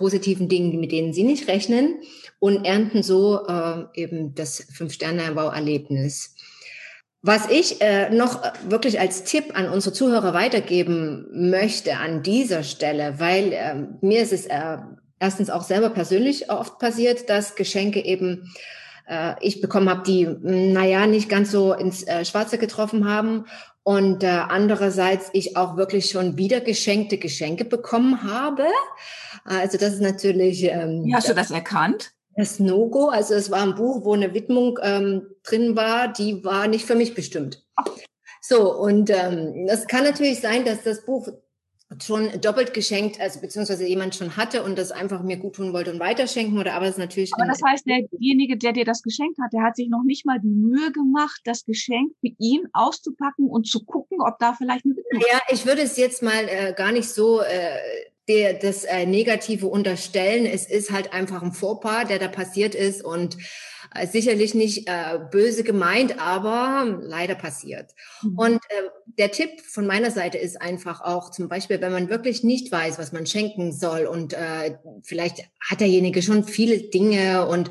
positiven 0.00 0.48
Dingen, 0.48 0.80
mit 0.80 0.92
denen 0.92 1.12
sie 1.12 1.24
nicht 1.24 1.46
rechnen 1.46 2.00
und 2.38 2.64
ernten 2.64 3.02
so 3.02 3.46
äh, 3.46 3.84
eben 3.94 4.34
das 4.34 4.66
Fünf-Sterne-Bauerlebnis. 4.72 6.34
Was 7.20 7.50
ich 7.50 7.82
äh, 7.82 8.08
noch 8.08 8.42
wirklich 8.66 8.98
als 8.98 9.24
Tipp 9.24 9.52
an 9.52 9.68
unsere 9.68 9.94
Zuhörer 9.94 10.32
weitergeben 10.32 11.26
möchte 11.32 11.98
an 11.98 12.22
dieser 12.22 12.62
Stelle, 12.62 13.16
weil 13.18 13.52
äh, 13.52 13.74
mir 14.00 14.22
ist 14.22 14.32
es 14.32 14.46
äh, 14.46 14.78
erstens 15.18 15.50
auch 15.50 15.64
selber 15.64 15.90
persönlich 15.90 16.50
oft 16.50 16.78
passiert, 16.78 17.28
dass 17.28 17.56
Geschenke 17.56 18.02
eben 18.02 18.50
äh, 19.06 19.34
ich 19.42 19.60
bekommen 19.60 19.90
habe, 19.90 20.02
die 20.02 20.26
naja 20.40 21.06
nicht 21.06 21.28
ganz 21.28 21.50
so 21.50 21.74
ins 21.74 22.04
äh, 22.04 22.24
Schwarze 22.24 22.56
getroffen 22.56 23.06
haben 23.06 23.44
und 23.82 24.22
äh, 24.22 24.26
andererseits 24.26 25.30
ich 25.32 25.56
auch 25.56 25.76
wirklich 25.76 26.10
schon 26.10 26.36
wieder 26.36 26.60
geschenkte 26.60 27.18
Geschenke 27.18 27.64
bekommen 27.64 28.22
habe. 28.22 28.66
Also 29.44 29.78
das 29.78 29.94
ist 29.94 30.02
natürlich. 30.02 30.64
Ähm, 30.64 31.04
Wie 31.04 31.14
hast 31.14 31.28
du 31.28 31.34
das 31.34 31.50
erkannt? 31.50 32.12
Das 32.36 32.60
No-Go, 32.60 33.08
also 33.08 33.34
es 33.34 33.50
war 33.50 33.62
ein 33.62 33.74
Buch, 33.74 34.04
wo 34.04 34.14
eine 34.14 34.32
Widmung 34.34 34.78
ähm, 34.82 35.26
drin 35.42 35.76
war, 35.76 36.12
die 36.12 36.44
war 36.44 36.68
nicht 36.68 36.86
für 36.86 36.94
mich 36.94 37.14
bestimmt. 37.14 37.64
So, 38.40 38.72
und 38.74 39.10
ähm, 39.10 39.66
das 39.66 39.86
kann 39.86 40.04
natürlich 40.04 40.40
sein, 40.40 40.64
dass 40.64 40.82
das 40.82 41.04
Buch 41.04 41.28
schon 41.98 42.40
doppelt 42.40 42.72
geschenkt, 42.72 43.20
also 43.20 43.40
beziehungsweise 43.40 43.84
jemand 43.84 44.14
schon 44.14 44.36
hatte 44.36 44.62
und 44.62 44.78
das 44.78 44.92
einfach 44.92 45.22
mir 45.22 45.36
gut 45.36 45.56
tun 45.56 45.72
wollte 45.72 45.92
und 45.92 45.98
weiterschenken 45.98 46.58
oder 46.58 46.74
aber 46.74 46.86
es 46.86 46.96
natürlich. 46.96 47.32
Aber 47.34 47.46
das 47.46 47.60
heißt, 47.66 47.84
derjenige, 47.86 48.56
der 48.56 48.72
dir 48.72 48.84
das 48.84 49.02
geschenkt 49.02 49.38
hat, 49.42 49.52
der 49.52 49.62
hat 49.62 49.74
sich 49.74 49.88
noch 49.88 50.04
nicht 50.04 50.24
mal 50.24 50.38
die 50.38 50.48
Mühe 50.48 50.92
gemacht, 50.92 51.40
das 51.44 51.64
Geschenk 51.64 52.12
für 52.20 52.32
ihn 52.38 52.68
auszupacken 52.72 53.48
und 53.48 53.66
zu 53.66 53.84
gucken, 53.84 54.18
ob 54.20 54.38
da 54.38 54.54
vielleicht 54.54 54.84
eine 54.84 54.94
Widmung 54.94 55.22
Ja, 55.30 55.40
ich 55.50 55.66
würde 55.66 55.82
es 55.82 55.96
jetzt 55.96 56.22
mal 56.22 56.48
äh, 56.48 56.72
gar 56.74 56.92
nicht 56.92 57.08
so 57.08 57.40
äh, 57.40 57.76
der, 58.28 58.54
das 58.54 58.84
äh, 58.84 59.06
Negative 59.06 59.66
unterstellen. 59.66 60.46
Es 60.46 60.70
ist 60.70 60.92
halt 60.92 61.12
einfach 61.12 61.42
ein 61.42 61.52
Vorpaar, 61.52 62.04
der 62.04 62.20
da 62.20 62.28
passiert 62.28 62.76
ist 62.76 63.04
und 63.04 63.36
sicherlich 64.10 64.54
nicht 64.54 64.88
äh, 64.88 65.18
böse 65.30 65.64
gemeint, 65.64 66.20
aber 66.20 66.98
leider 67.00 67.34
passiert. 67.34 67.92
Mhm. 68.22 68.38
Und 68.38 68.56
äh, 68.56 68.88
der 69.18 69.32
Tipp 69.32 69.60
von 69.60 69.86
meiner 69.86 70.10
Seite 70.10 70.38
ist 70.38 70.60
einfach 70.60 71.00
auch 71.00 71.30
zum 71.30 71.48
Beispiel, 71.48 71.80
wenn 71.80 71.92
man 71.92 72.08
wirklich 72.08 72.44
nicht 72.44 72.70
weiß, 72.70 72.98
was 72.98 73.12
man 73.12 73.26
schenken 73.26 73.72
soll 73.72 74.06
und 74.06 74.32
äh, 74.32 74.76
vielleicht 75.02 75.44
hat 75.68 75.80
derjenige 75.80 76.22
schon 76.22 76.44
viele 76.44 76.78
Dinge 76.78 77.46
und 77.46 77.70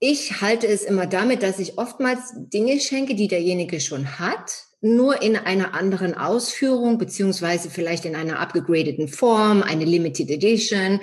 ich 0.00 0.42
halte 0.42 0.66
es 0.66 0.82
immer 0.82 1.06
damit, 1.06 1.42
dass 1.42 1.58
ich 1.58 1.78
oftmals 1.78 2.34
Dinge 2.36 2.78
schenke, 2.80 3.14
die 3.14 3.28
derjenige 3.28 3.80
schon 3.80 4.18
hat, 4.18 4.64
nur 4.82 5.22
in 5.22 5.36
einer 5.36 5.72
anderen 5.72 6.14
Ausführung, 6.14 6.98
beziehungsweise 6.98 7.70
vielleicht 7.70 8.04
in 8.04 8.14
einer 8.14 8.38
abgegradeten 8.38 9.08
Form, 9.08 9.62
eine 9.62 9.86
Limited 9.86 10.30
Edition. 10.30 11.00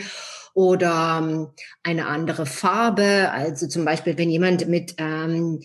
Oder 0.54 1.20
ähm, 1.22 1.48
eine 1.84 2.08
andere 2.08 2.46
Farbe. 2.46 3.30
Also 3.32 3.68
zum 3.68 3.86
Beispiel, 3.86 4.18
wenn 4.18 4.30
jemand 4.30 4.68
mit 4.68 4.96
ähm, 4.98 5.62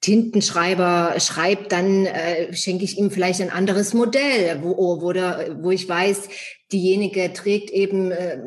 Tintenschreiber 0.00 1.14
schreibt, 1.18 1.72
dann 1.72 2.04
äh, 2.06 2.52
schenke 2.54 2.84
ich 2.84 2.98
ihm 2.98 3.10
vielleicht 3.10 3.40
ein 3.40 3.50
anderes 3.50 3.94
Modell, 3.94 4.60
wo, 4.62 5.00
wo, 5.00 5.12
der, 5.12 5.56
wo 5.62 5.70
ich 5.70 5.88
weiß, 5.88 6.28
diejenige 6.72 7.32
trägt 7.32 7.70
eben 7.70 8.10
äh, 8.10 8.38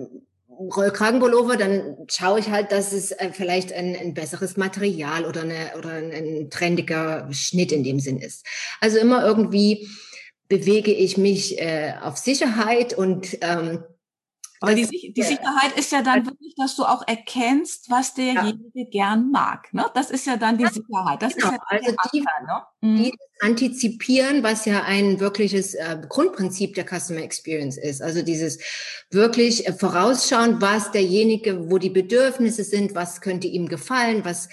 Rollkragenpullover, 0.60 1.56
dann 1.56 1.98
schaue 2.10 2.40
ich 2.40 2.50
halt, 2.50 2.72
dass 2.72 2.92
es 2.92 3.12
äh, 3.12 3.30
vielleicht 3.32 3.74
ein, 3.74 3.96
ein 3.96 4.14
besseres 4.14 4.58
Material 4.58 5.26
oder, 5.26 5.42
eine, 5.42 5.72
oder 5.78 5.92
ein, 5.92 6.12
ein 6.12 6.50
trendiger 6.50 7.28
Schnitt 7.32 7.72
in 7.72 7.84
dem 7.84 8.00
Sinn 8.00 8.18
ist. 8.20 8.46
Also 8.82 8.98
immer 8.98 9.26
irgendwie 9.26 9.88
bewege 10.48 10.92
ich 10.92 11.18
mich 11.18 11.60
äh, 11.60 11.94
auf 12.02 12.18
Sicherheit 12.18 12.94
und 12.94 13.38
ähm, 13.42 13.84
aber 14.60 14.74
die, 14.74 15.14
die, 15.14 15.24
Sicherheit 15.24 15.78
ist 15.78 15.92
ja 15.92 16.02
dann 16.02 16.26
wirklich, 16.26 16.56
dass 16.56 16.76
du 16.76 16.84
auch 16.84 17.08
erkennst, 17.08 17.90
was 17.90 18.14
derjenige 18.16 18.62
ja. 18.74 18.86
gern 18.90 19.30
mag. 19.30 19.72
Ne? 19.74 19.86
Das 19.94 20.10
ist 20.10 20.26
ja 20.26 20.38
dann 20.38 20.58
die 20.58 20.66
Sicherheit. 20.66 21.22
Das 21.22 21.36
genau. 21.36 21.50
ist 21.50 21.54
ja 21.54 21.60
also 21.68 21.96
die, 22.14 22.20
ne? 22.22 22.62
mhm. 22.82 22.98
die 22.98 23.14
antizipieren, 23.40 24.42
was 24.42 24.66
ja 24.66 24.84
ein 24.84 25.20
wirkliches 25.20 25.76
äh, 25.76 25.98
Grundprinzip 26.10 26.74
der 26.74 26.86
Customer 26.86 27.22
Experience 27.22 27.78
ist. 27.78 28.02
Also 28.02 28.24
dieses 28.24 28.60
wirklich 29.12 29.68
äh, 29.68 29.74
vorausschauen, 29.74 30.60
was 30.60 30.92
derjenige, 30.92 31.70
wo 31.70 31.78
die 31.78 31.92
Bedürfnisse 31.92 32.64
sind, 32.64 32.96
was 32.96 33.22
könnte 33.22 33.48
ihm 33.48 33.68
gefallen, 33.68 34.26
was 34.26 34.50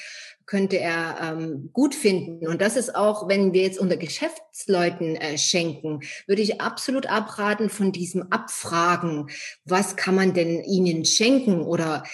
könnte 0.47 0.79
er 0.79 1.17
ähm, 1.23 1.71
gut 1.73 1.95
finden. 1.95 2.47
Und 2.47 2.61
das 2.61 2.77
ist 2.77 2.95
auch, 2.95 3.29
wenn 3.29 3.53
wir 3.53 3.63
jetzt 3.63 3.79
unter 3.79 3.97
Geschäftsleuten 3.97 5.17
äh, 5.17 5.39
schenken, 5.39 6.01
würde 6.27 6.43
ich 6.43 6.61
absolut 6.61 7.07
abraten 7.07 7.71
von 7.71 7.93
diesem 7.93 8.31
Abfragen. 8.31 9.31
Was 9.65 9.97
kann 9.97 10.15
man 10.15 10.35
denn 10.35 10.63
ihnen 10.63 11.05
schenken? 11.05 11.63
Oder 11.63 12.05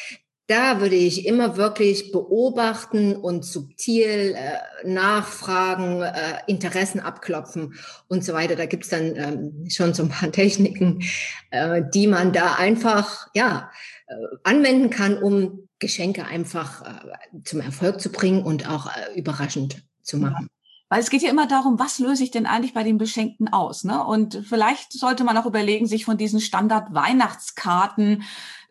da 0.50 0.80
würde 0.80 0.96
ich 0.96 1.26
immer 1.26 1.56
wirklich 1.56 2.10
beobachten 2.10 3.14
und 3.14 3.44
subtil 3.44 4.34
äh, 4.36 4.88
nachfragen, 4.88 6.02
äh, 6.02 6.12
Interessen 6.48 6.98
abklopfen 6.98 7.74
und 8.08 8.24
so 8.24 8.32
weiter. 8.32 8.56
Da 8.56 8.66
gibt's 8.66 8.88
dann 8.88 9.14
ähm, 9.14 9.70
schon 9.70 9.94
so 9.94 10.02
ein 10.02 10.08
paar 10.08 10.32
Techniken, 10.32 11.04
äh, 11.52 11.82
die 11.94 12.08
man 12.08 12.32
da 12.32 12.54
einfach 12.54 13.28
ja 13.32 13.70
äh, 14.08 14.14
anwenden 14.42 14.90
kann, 14.90 15.22
um 15.22 15.68
Geschenke 15.80 16.24
einfach 16.24 16.82
äh, 16.82 17.42
zum 17.44 17.60
Erfolg 17.60 18.00
zu 18.00 18.10
bringen 18.10 18.42
und 18.42 18.68
auch 18.68 18.86
äh, 18.86 19.18
überraschend 19.18 19.82
zu 20.02 20.18
machen. 20.18 20.48
Weil 20.88 21.00
es 21.00 21.10
geht 21.10 21.22
ja 21.22 21.30
immer 21.30 21.46
darum, 21.46 21.78
was 21.78 22.00
löse 22.00 22.24
ich 22.24 22.32
denn 22.32 22.46
eigentlich 22.46 22.74
bei 22.74 22.82
den 22.82 22.98
Beschenkten 22.98 23.52
aus? 23.52 23.84
Ne? 23.84 24.04
Und 24.04 24.42
vielleicht 24.44 24.92
sollte 24.92 25.22
man 25.22 25.36
auch 25.36 25.46
überlegen, 25.46 25.86
sich 25.86 26.04
von 26.04 26.16
diesen 26.16 26.40
Standard-Weihnachtskarten 26.40 28.24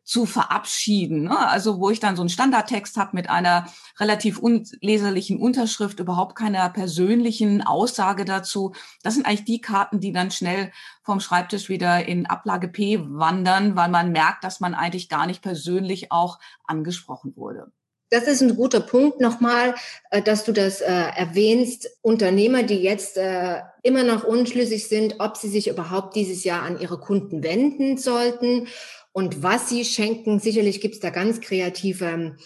zu 0.09 0.25
verabschieden. 0.25 1.25
Ne? 1.25 1.37
Also 1.37 1.79
wo 1.79 1.91
ich 1.91 1.99
dann 1.99 2.15
so 2.15 2.23
einen 2.23 2.29
Standardtext 2.29 2.97
habe 2.97 3.11
mit 3.13 3.29
einer 3.29 3.67
relativ 3.99 4.39
unleserlichen 4.39 5.39
Unterschrift, 5.39 5.99
überhaupt 5.99 6.35
keiner 6.35 6.67
persönlichen 6.71 7.61
Aussage 7.61 8.25
dazu. 8.25 8.73
Das 9.03 9.13
sind 9.13 9.27
eigentlich 9.27 9.45
die 9.45 9.61
Karten, 9.61 9.99
die 9.99 10.11
dann 10.11 10.31
schnell 10.31 10.71
vom 11.03 11.19
Schreibtisch 11.19 11.69
wieder 11.69 12.07
in 12.07 12.25
Ablage 12.25 12.69
P 12.69 12.99
wandern, 13.07 13.75
weil 13.75 13.89
man 13.89 14.11
merkt, 14.11 14.43
dass 14.43 14.59
man 14.59 14.73
eigentlich 14.73 15.09
gar 15.09 15.27
nicht 15.27 15.43
persönlich 15.43 16.11
auch 16.11 16.39
angesprochen 16.65 17.35
wurde. 17.35 17.71
Das 18.11 18.23
ist 18.23 18.41
ein 18.41 18.55
guter 18.55 18.79
Punkt 18.79 19.21
nochmal, 19.21 19.75
äh, 20.09 20.23
dass 20.23 20.43
du 20.43 20.51
das 20.51 20.81
äh, 20.81 20.87
erwähnst. 20.87 21.87
Unternehmer, 22.01 22.63
die 22.63 22.81
jetzt 22.81 23.17
äh, 23.17 23.61
immer 23.83 24.03
noch 24.03 24.23
unschlüssig 24.23 24.87
sind, 24.87 25.17
ob 25.19 25.37
sie 25.37 25.49
sich 25.49 25.67
überhaupt 25.67 26.15
dieses 26.15 26.43
Jahr 26.43 26.63
an 26.63 26.79
ihre 26.79 26.99
Kunden 26.99 27.43
wenden 27.43 27.97
sollten 27.97 28.67
und 29.11 29.43
was 29.43 29.69
sie 29.69 29.85
schenken. 29.85 30.39
Sicherlich 30.39 30.81
gibt 30.81 30.95
es 30.95 30.99
da 30.99 31.09
ganz 31.09 31.41
kreative 31.41 32.05
ähm, 32.05 32.37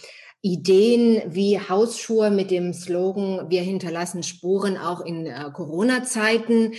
Ideen 0.42 1.22
wie 1.34 1.58
Hausschuhe 1.58 2.30
mit 2.30 2.52
dem 2.52 2.74
Slogan, 2.74 3.50
wir 3.50 3.62
hinterlassen 3.62 4.24
Spuren 4.24 4.78
auch 4.78 5.00
in 5.00 5.26
äh, 5.26 5.50
Corona-Zeiten, 5.54 6.74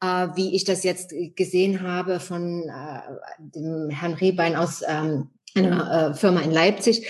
äh, 0.00 0.28
wie 0.34 0.54
ich 0.56 0.64
das 0.64 0.84
jetzt 0.84 1.12
gesehen 1.36 1.82
habe 1.82 2.18
von 2.18 2.62
äh, 2.62 3.00
dem 3.38 3.90
Herrn 3.90 4.14
Rehbein 4.14 4.56
aus 4.56 4.82
ähm, 4.88 5.28
einer 5.54 6.12
äh, 6.12 6.14
Firma 6.14 6.40
in 6.40 6.50
Leipzig. 6.50 7.06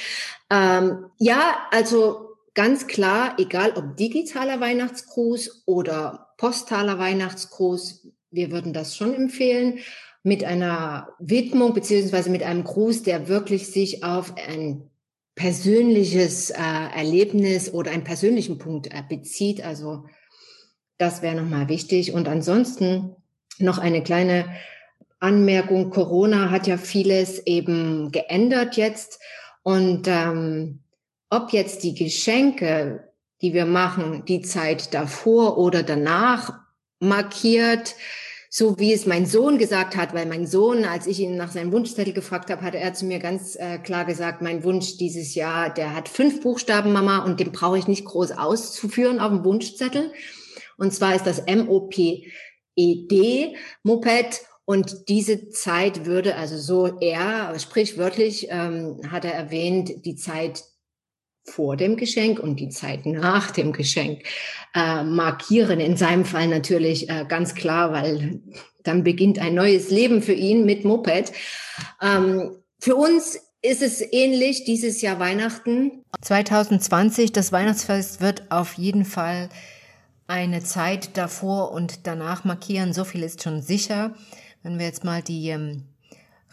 Ähm, 0.50 1.06
ja, 1.18 1.58
also 1.70 2.30
ganz 2.54 2.88
klar, 2.88 3.34
egal 3.38 3.74
ob 3.76 3.96
digitaler 3.96 4.58
Weihnachtsgruß 4.60 5.62
oder 5.66 6.32
postaler 6.38 6.98
Weihnachtsgruß, 6.98 8.08
wir 8.32 8.50
würden 8.50 8.72
das 8.72 8.96
schon 8.96 9.14
empfehlen 9.14 9.78
mit 10.22 10.44
einer 10.44 11.08
Widmung 11.18 11.74
beziehungsweise 11.74 12.30
mit 12.30 12.42
einem 12.42 12.64
Gruß, 12.64 13.02
der 13.02 13.28
wirklich 13.28 13.68
sich 13.68 14.04
auf 14.04 14.34
ein 14.36 14.90
persönliches 15.34 16.50
äh, 16.50 16.56
Erlebnis 16.94 17.72
oder 17.72 17.90
einen 17.90 18.04
persönlichen 18.04 18.58
Punkt 18.58 18.88
äh, 18.88 19.02
bezieht. 19.08 19.64
Also 19.64 20.04
das 20.98 21.22
wäre 21.22 21.34
nochmal 21.34 21.68
wichtig. 21.68 22.12
Und 22.12 22.28
ansonsten 22.28 23.16
noch 23.58 23.78
eine 23.78 24.02
kleine 24.02 24.54
Anmerkung. 25.18 25.90
Corona 25.90 26.50
hat 26.50 26.66
ja 26.66 26.76
vieles 26.76 27.46
eben 27.46 28.12
geändert 28.12 28.76
jetzt. 28.76 29.18
Und 29.62 30.08
ähm, 30.08 30.80
ob 31.30 31.52
jetzt 31.52 31.84
die 31.84 31.94
Geschenke, 31.94 33.08
die 33.40 33.54
wir 33.54 33.66
machen, 33.66 34.24
die 34.26 34.42
Zeit 34.42 34.92
davor 34.92 35.56
oder 35.56 35.82
danach 35.82 36.58
markiert, 36.98 37.94
so 38.52 38.78
wie 38.80 38.92
es 38.92 39.06
mein 39.06 39.26
Sohn 39.26 39.58
gesagt 39.58 39.96
hat, 39.96 40.12
weil 40.12 40.26
mein 40.26 40.44
Sohn, 40.44 40.84
als 40.84 41.06
ich 41.06 41.20
ihn 41.20 41.36
nach 41.36 41.52
seinem 41.52 41.70
Wunschzettel 41.70 42.12
gefragt 42.12 42.50
habe, 42.50 42.62
hatte 42.62 42.78
er 42.78 42.92
zu 42.92 43.04
mir 43.06 43.20
ganz 43.20 43.54
äh, 43.54 43.78
klar 43.78 44.04
gesagt, 44.04 44.42
mein 44.42 44.64
Wunsch 44.64 44.96
dieses 44.96 45.36
Jahr, 45.36 45.72
der 45.72 45.94
hat 45.94 46.08
fünf 46.08 46.42
Buchstaben, 46.42 46.92
Mama, 46.92 47.24
und 47.24 47.38
den 47.38 47.52
brauche 47.52 47.78
ich 47.78 47.86
nicht 47.86 48.04
groß 48.04 48.32
auszuführen 48.32 49.20
auf 49.20 49.30
dem 49.30 49.44
Wunschzettel. 49.44 50.12
Und 50.76 50.92
zwar 50.92 51.14
ist 51.14 51.28
das 51.28 51.38
M-O-P-E-D, 51.38 52.26
Moped. 53.84 54.40
Und 54.64 55.08
diese 55.08 55.48
Zeit 55.50 56.04
würde, 56.04 56.34
also 56.34 56.58
so 56.58 56.98
er, 57.00 57.56
sprichwörtlich, 57.58 58.48
ähm, 58.50 59.00
hat 59.10 59.24
er 59.24 59.34
erwähnt, 59.34 60.04
die 60.04 60.16
Zeit 60.16 60.64
vor 61.44 61.76
dem 61.76 61.96
Geschenk 61.96 62.38
und 62.38 62.56
die 62.60 62.68
Zeit 62.68 63.06
nach 63.06 63.50
dem 63.50 63.72
Geschenk 63.72 64.22
äh, 64.74 65.02
markieren. 65.02 65.80
In 65.80 65.96
seinem 65.96 66.24
Fall 66.24 66.48
natürlich 66.48 67.08
äh, 67.08 67.24
ganz 67.28 67.54
klar, 67.54 67.92
weil 67.92 68.40
dann 68.82 69.04
beginnt 69.04 69.38
ein 69.38 69.54
neues 69.54 69.90
Leben 69.90 70.22
für 70.22 70.32
ihn 70.32 70.64
mit 70.64 70.84
Moped. 70.84 71.32
Ähm, 72.00 72.56
für 72.78 72.96
uns 72.96 73.38
ist 73.62 73.82
es 73.82 74.00
ähnlich 74.12 74.64
dieses 74.64 75.02
Jahr 75.02 75.18
Weihnachten. 75.18 76.04
2020, 76.22 77.32
das 77.32 77.52
Weihnachtsfest 77.52 78.20
wird 78.20 78.50
auf 78.50 78.74
jeden 78.74 79.04
Fall 79.04 79.50
eine 80.26 80.62
Zeit 80.62 81.16
davor 81.16 81.72
und 81.72 82.06
danach 82.06 82.44
markieren. 82.44 82.92
So 82.92 83.04
viel 83.04 83.22
ist 83.22 83.42
schon 83.42 83.60
sicher. 83.60 84.14
Wenn 84.62 84.78
wir 84.78 84.86
jetzt 84.86 85.04
mal 85.04 85.22
die 85.22 85.48
ähm, 85.48 85.84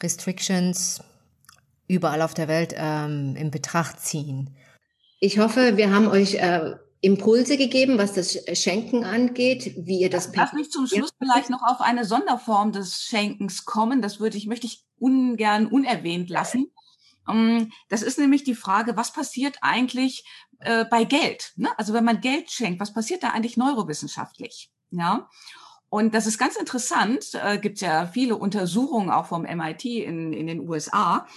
Restrictions 0.02 1.02
überall 1.88 2.22
auf 2.22 2.34
der 2.34 2.48
Welt 2.48 2.74
ähm, 2.78 3.36
in 3.38 3.52
Betracht 3.52 4.00
ziehen. 4.00 4.50
Ich 5.20 5.40
hoffe, 5.40 5.78
wir 5.78 5.92
haben 5.92 6.08
euch 6.08 6.36
äh, 6.36 6.76
Impulse 7.02 7.58
gegeben, 7.58 7.98
was 7.98 8.14
das 8.14 8.38
Schenken 8.54 9.04
angeht, 9.04 9.74
wie 9.78 10.00
ihr 10.00 10.10
das. 10.10 10.32
Lass 10.36 10.54
mich 10.54 10.72
zum 10.72 10.88
Schluss 10.88 11.12
vielleicht 11.18 11.50
noch 11.50 11.64
auf 11.64 11.82
eine 11.82 12.06
Sonderform 12.06 12.72
des 12.72 13.02
Schenkens 13.02 13.66
kommen. 13.66 14.02
Das 14.02 14.20
würde 14.20 14.38
ich, 14.38 14.48
möchte 14.48 14.68
ich 14.68 14.86
ungern 15.00 15.68
unerwähnt 15.68 16.30
lassen. 16.30 16.72
Ähm, 17.28 17.72
das 17.90 18.02
ist 18.04 18.20
nämlich 18.20 18.44
die 18.44 18.56
Frage, 18.56 18.96
was 18.96 19.12
passiert 19.12 19.58
eigentlich 19.62 20.24
äh, 20.60 20.86
bei 20.86 21.04
Geld? 21.04 21.54
Ne? 21.56 21.70
Also 21.78 21.94
wenn 21.94 22.06
man 22.06 22.22
Geld 22.22 22.52
schenkt, 22.52 22.80
was 22.80 22.94
passiert 22.94 23.24
da 23.24 23.30
eigentlich 23.30 23.58
neurowissenschaftlich? 23.58 24.72
Ja. 24.92 25.30
Und 25.90 26.14
das 26.14 26.28
ist 26.28 26.38
ganz 26.38 26.58
interessant, 26.58 27.34
äh, 27.34 27.58
gibt 27.58 27.80
ja 27.80 28.08
viele 28.08 28.36
Untersuchungen 28.36 29.10
auch 29.10 29.28
vom 29.28 29.44
MIT 29.44 29.86
in, 29.86 30.34
in 30.34 30.48
den 30.48 30.68
USA. 30.68 31.28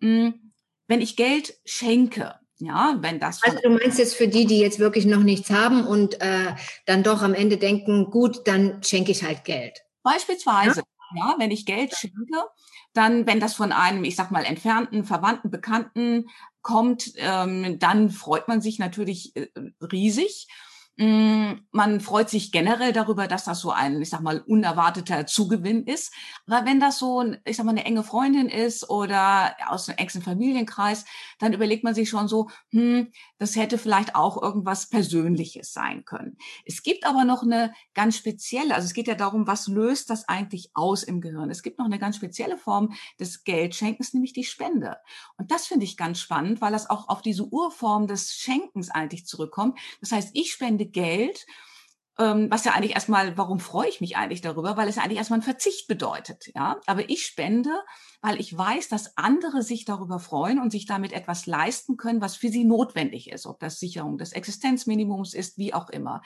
Ähm, 0.00 0.52
wenn 0.86 1.00
ich 1.00 1.16
Geld 1.16 1.54
schenke, 1.64 2.34
ja, 2.64 2.96
wenn 3.00 3.18
das. 3.18 3.42
Also 3.42 3.58
du 3.60 3.70
meinst 3.70 3.98
jetzt 3.98 4.14
für 4.14 4.28
die, 4.28 4.46
die 4.46 4.60
jetzt 4.60 4.78
wirklich 4.78 5.04
noch 5.04 5.22
nichts 5.22 5.50
haben 5.50 5.84
und 5.84 6.20
äh, 6.20 6.54
dann 6.86 7.02
doch 7.02 7.22
am 7.22 7.34
Ende 7.34 7.56
denken, 7.56 8.10
gut, 8.10 8.46
dann 8.46 8.82
schenke 8.82 9.10
ich 9.10 9.24
halt 9.24 9.44
Geld. 9.44 9.80
Beispielsweise, 10.04 10.82
ja, 11.14 11.30
ja 11.30 11.34
wenn 11.38 11.50
ich 11.50 11.66
Geld 11.66 11.94
schenke, 11.94 12.44
dann, 12.92 13.26
wenn 13.26 13.40
das 13.40 13.54
von 13.54 13.72
einem, 13.72 14.04
ich 14.04 14.14
sag 14.14 14.30
mal, 14.30 14.44
entfernten, 14.44 15.04
Verwandten, 15.04 15.50
Bekannten 15.50 16.28
kommt, 16.60 17.12
ähm, 17.16 17.78
dann 17.80 18.10
freut 18.10 18.46
man 18.46 18.60
sich 18.60 18.78
natürlich 18.78 19.34
äh, 19.34 19.48
riesig. 19.80 20.46
Mm, 20.98 21.54
man 21.70 22.00
freut 22.02 22.28
sich 22.28 22.52
generell 22.52 22.92
darüber, 22.92 23.26
dass 23.26 23.44
das 23.44 23.60
so 23.60 23.70
ein, 23.70 24.02
ich 24.02 24.10
sag 24.10 24.20
mal, 24.20 24.40
unerwarteter 24.40 25.26
Zugewinn 25.26 25.84
ist. 25.84 26.12
Aber 26.46 26.66
wenn 26.66 26.80
das 26.80 26.98
so, 26.98 27.24
ich 27.46 27.56
sag 27.56 27.64
mal, 27.64 27.70
eine 27.70 27.86
enge 27.86 28.04
Freundin 28.04 28.48
ist 28.50 28.90
oder 28.90 29.56
aus 29.68 29.88
einem 29.88 29.96
engsten 29.96 30.20
Familienkreis, 30.20 31.06
dann 31.38 31.54
überlegt 31.54 31.82
man 31.82 31.94
sich 31.94 32.10
schon 32.10 32.28
so, 32.28 32.50
hm, 32.72 33.10
das 33.38 33.56
hätte 33.56 33.78
vielleicht 33.78 34.14
auch 34.14 34.40
irgendwas 34.40 34.90
Persönliches 34.90 35.72
sein 35.72 36.04
können. 36.04 36.36
Es 36.66 36.82
gibt 36.82 37.06
aber 37.06 37.24
noch 37.24 37.42
eine 37.42 37.72
ganz 37.94 38.16
spezielle, 38.18 38.74
also 38.74 38.84
es 38.84 38.92
geht 38.92 39.08
ja 39.08 39.14
darum, 39.14 39.46
was 39.46 39.68
löst 39.68 40.10
das 40.10 40.28
eigentlich 40.28 40.72
aus 40.74 41.02
im 41.02 41.22
Gehirn? 41.22 41.50
Es 41.50 41.62
gibt 41.62 41.78
noch 41.78 41.86
eine 41.86 41.98
ganz 41.98 42.16
spezielle 42.16 42.58
Form 42.58 42.92
des 43.18 43.44
Geldschenkens, 43.44 44.12
nämlich 44.12 44.34
die 44.34 44.44
Spende. 44.44 44.98
Und 45.38 45.50
das 45.50 45.66
finde 45.66 45.84
ich 45.84 45.96
ganz 45.96 46.20
spannend, 46.20 46.60
weil 46.60 46.72
das 46.72 46.90
auch 46.90 47.08
auf 47.08 47.22
diese 47.22 47.46
Urform 47.46 48.06
des 48.06 48.34
Schenkens 48.34 48.90
eigentlich 48.90 49.24
zurückkommt. 49.24 49.78
Das 50.02 50.12
heißt, 50.12 50.30
ich 50.34 50.52
spende 50.52 50.81
Geld, 50.86 51.46
ähm, 52.18 52.50
was 52.50 52.64
ja 52.64 52.72
eigentlich 52.72 52.94
erstmal, 52.94 53.38
warum 53.38 53.58
freue 53.58 53.88
ich 53.88 54.02
mich 54.02 54.16
eigentlich 54.16 54.42
darüber? 54.42 54.76
Weil 54.76 54.88
es 54.88 54.98
eigentlich 54.98 55.16
erstmal 55.16 55.38
ein 55.38 55.44
Verzicht 55.44 55.88
bedeutet, 55.88 56.50
ja. 56.54 56.78
Aber 56.86 57.08
ich 57.08 57.24
spende, 57.24 57.70
weil 58.20 58.38
ich 58.38 58.56
weiß, 58.56 58.88
dass 58.88 59.16
andere 59.16 59.62
sich 59.62 59.86
darüber 59.86 60.18
freuen 60.18 60.60
und 60.60 60.70
sich 60.70 60.84
damit 60.84 61.12
etwas 61.12 61.46
leisten 61.46 61.96
können, 61.96 62.20
was 62.20 62.36
für 62.36 62.48
sie 62.48 62.64
notwendig 62.64 63.30
ist, 63.30 63.46
ob 63.46 63.60
das 63.60 63.80
Sicherung 63.80 64.18
des 64.18 64.32
Existenzminimums 64.32 65.32
ist, 65.32 65.56
wie 65.56 65.72
auch 65.72 65.88
immer. 65.88 66.20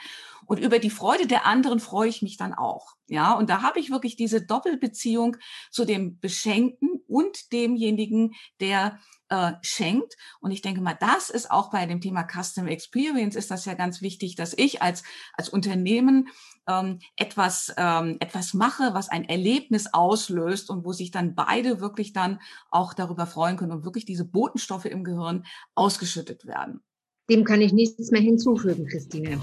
Und 0.45 0.59
über 0.59 0.81
die 0.81 0.91
Freude 0.91 1.29
der 1.29 1.47
anderen 1.47 1.79
freue 1.79 2.09
ich 2.09 2.21
mich 2.21 2.37
dann 2.37 2.53
auch, 2.53 2.95
ja. 3.07 3.35
Und 3.35 3.49
da 3.49 3.63
habe 3.63 3.79
ich 3.79 3.91
wirklich 3.91 4.17
diese 4.17 4.45
Doppelbeziehung 4.45 5.37
zu 5.71 5.85
dem 5.85 6.19
Beschenkten 6.19 7.01
und 7.07 7.53
demjenigen, 7.53 8.35
der 8.61 8.99
äh, 9.29 9.53
schenkt. 9.63 10.17
Und 10.41 10.51
ich 10.51 10.63
denke 10.63 10.81
mal, 10.81 10.97
das 10.99 11.31
ist 11.31 11.51
auch 11.51 11.71
bei 11.71 11.87
dem 11.87 12.01
Thema 12.01 12.25
Custom 12.25 12.67
Experience 12.67 13.37
ist 13.37 13.51
das 13.51 13.65
ja 13.65 13.75
ganz 13.75 14.03
wichtig, 14.03 14.37
dass 14.37 14.55
ich 14.57 14.83
als, 14.83 15.03
als 15.35 15.49
Unternehmen 15.49 16.29
ähm, 16.69 16.99
etwas, 17.17 17.73
ähm, 17.77 18.17
etwas 18.21 18.55
mache, 18.55 18.95
was 18.95 19.09
ein 19.09 19.29
Erlebnis 19.29 19.89
auslöst 19.93 20.71
und 20.71 20.85
wo 20.85 20.93
sich 20.93 21.11
dann 21.11 21.35
beide 21.35 21.81
wirklich 21.81 22.13
dann 22.13 22.41
auch 22.71 22.95
darüber 22.95 23.27
freuen 23.27 23.57
können 23.57 23.73
und 23.73 23.85
wirklich 23.85 24.05
diese 24.05 24.25
Botenstoffe 24.25 24.87
im 24.87 25.05
Gehirn 25.05 25.45
ausgeschüttet 25.75 26.47
werden. 26.47 26.81
Dem 27.29 27.43
kann 27.43 27.61
ich 27.61 27.73
nichts 27.73 28.13
mehr 28.13 28.21
hinzufügen, 28.21 28.87
Christine. 28.87 29.41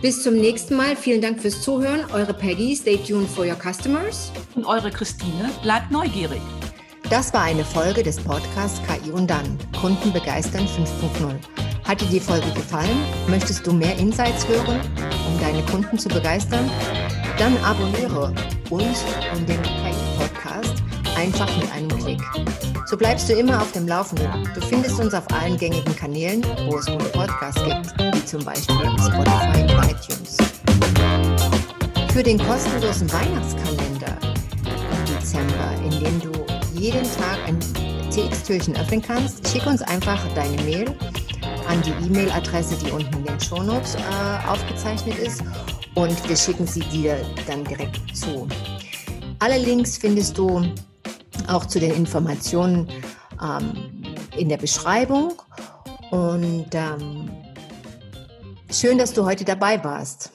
Bis 0.00 0.22
zum 0.22 0.34
nächsten 0.34 0.76
Mal. 0.76 0.94
Vielen 0.94 1.20
Dank 1.20 1.40
fürs 1.40 1.60
Zuhören. 1.60 2.04
Eure 2.12 2.32
Peggy, 2.32 2.76
stay 2.76 2.98
tuned 2.98 3.28
for 3.28 3.44
your 3.44 3.56
customers. 3.56 4.30
Und 4.54 4.64
eure 4.64 4.90
Christine, 4.90 5.50
bleibt 5.62 5.90
neugierig. 5.90 6.40
Das 7.08 7.32
war 7.32 7.42
eine 7.42 7.64
Folge 7.64 8.02
des 8.02 8.16
Podcasts 8.16 8.80
KI 8.82 9.12
und 9.12 9.30
dann 9.30 9.56
Kunden 9.80 10.12
begeistern 10.12 10.66
5.0. 10.66 11.36
Hat 11.84 12.00
dir 12.00 12.06
die 12.06 12.18
Folge 12.18 12.50
gefallen? 12.50 12.98
Möchtest 13.28 13.64
du 13.64 13.72
mehr 13.72 13.96
Insights 13.96 14.46
hören, 14.48 14.80
um 15.28 15.40
deine 15.40 15.62
Kunden 15.66 15.96
zu 16.00 16.08
begeistern? 16.08 16.68
Dann 17.38 17.56
abonniere 17.58 18.34
uns 18.70 19.04
und 19.36 19.48
den 19.48 19.62
KI-Podcast 19.62 20.82
einfach 21.16 21.48
mit 21.56 21.70
einem 21.72 21.88
Klick. 21.88 22.20
So 22.86 22.96
bleibst 22.96 23.28
du 23.28 23.34
immer 23.34 23.62
auf 23.62 23.70
dem 23.70 23.86
Laufenden. 23.86 24.48
Du 24.54 24.60
findest 24.62 24.98
uns 24.98 25.14
auf 25.14 25.30
allen 25.32 25.56
gängigen 25.56 25.94
Kanälen, 25.94 26.44
wo 26.68 26.76
es 26.76 26.86
gute 26.86 27.04
Podcasts 27.06 27.62
gibt, 27.62 28.16
wie 28.16 28.24
zum 28.24 28.44
Beispiel 28.44 28.74
Spotify 28.74 29.62
und 29.62 29.90
iTunes. 29.90 30.36
Für 32.12 32.22
den 32.22 32.38
kostenlosen 32.38 33.12
Weihnachtskalender 33.12 33.65
jeden 36.86 37.02
Tag 37.02 37.38
ein 37.48 37.58
TX-Türchen 38.12 38.76
öffnen 38.76 39.02
kannst, 39.02 39.48
schick 39.48 39.66
uns 39.66 39.82
einfach 39.82 40.22
deine 40.34 40.62
Mail 40.62 40.84
an 41.68 41.82
die 41.82 41.90
E-Mail-Adresse, 42.06 42.76
die 42.76 42.92
unten 42.92 43.12
in 43.16 43.24
den 43.24 43.40
Shownotes 43.40 43.96
äh, 43.96 44.48
aufgezeichnet 44.48 45.18
ist 45.18 45.42
und 45.96 46.28
wir 46.28 46.36
schicken 46.36 46.64
sie 46.64 46.80
dir 46.80 47.16
dann 47.48 47.64
direkt 47.64 48.16
zu. 48.16 48.46
Alle 49.40 49.58
Links 49.58 49.98
findest 49.98 50.38
du 50.38 50.64
auch 51.48 51.66
zu 51.66 51.80
den 51.80 51.92
Informationen 51.92 52.88
ähm, 53.42 54.04
in 54.36 54.48
der 54.48 54.58
Beschreibung 54.58 55.32
und 56.12 56.68
ähm, 56.72 57.28
schön, 58.70 58.96
dass 58.96 59.12
du 59.12 59.24
heute 59.24 59.44
dabei 59.44 59.82
warst. 59.82 60.30